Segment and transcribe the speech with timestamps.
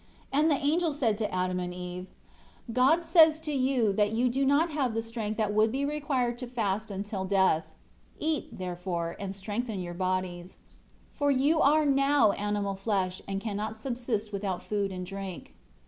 [0.29, 2.07] 6 And the angel said to Adam and Eve,
[2.73, 6.39] "God says to you that you do not have the strength that would be required
[6.39, 7.75] to fast until death;
[8.19, 10.57] eat, therefore, and strengthen your bodies;
[11.13, 15.53] for you are now animal flesh and cannot subsist without food and drink."